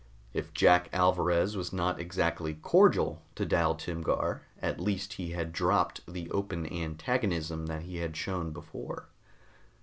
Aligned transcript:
If 0.33 0.51
Jack 0.51 0.89
Alvarez 0.93 1.55
was 1.55 1.71
not 1.71 1.99
exactly 1.99 2.55
cordial 2.55 3.21
to 3.35 3.45
Dal 3.45 3.75
Timgar, 3.75 4.41
at 4.59 4.79
least 4.79 5.13
he 5.13 5.29
had 5.33 5.53
dropped 5.53 6.01
the 6.11 6.27
open 6.31 6.65
antagonism 6.65 7.67
that 7.67 7.83
he 7.83 7.97
had 7.97 8.17
shown 8.17 8.49
before. 8.49 9.09